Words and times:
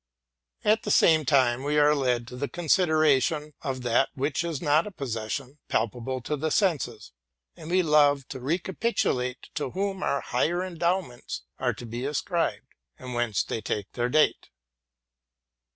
At 0.63 0.81
the 0.81 0.89
same 0.89 1.25
time, 1.25 1.61
we 1.61 1.77
are 1.77 1.93
led 1.93 2.27
to 2.29 2.35
the 2.35 2.47
consideration 2.47 3.53
of 3.61 3.83
that 3.83 4.09
which 4.15 4.43
is 4.43 4.59
not 4.59 4.87
a 4.87 4.91
possession 4.91 5.59
palpable 5.69 6.21
to 6.21 6.35
the 6.35 6.49
senses; 6.49 7.11
and 7.55 7.69
we 7.69 7.83
love 7.83 8.27
to 8.29 8.39
recapitulate 8.39 9.49
to 9.53 9.69
whom 9.69 10.01
our 10.01 10.21
higher 10.21 10.63
endowments 10.63 11.43
are 11.59 11.73
to 11.75 11.85
be 11.85 12.03
ascribed, 12.07 12.65
and 12.97 13.13
whence 13.13 13.43
they 13.43 13.61
take 13.61 13.91
their 13.91 14.09
date. 14.09 14.49